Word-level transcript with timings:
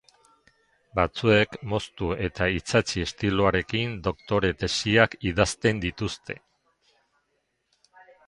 Batzuek 0.99 1.51
moztu 1.73 2.07
eta 2.27 2.47
itsatsi 2.59 3.03
estiloarekin 3.09 3.93
doktore 4.09 4.51
tesiak 4.63 5.15
idazten 5.33 5.83
dituzte. 5.87 6.39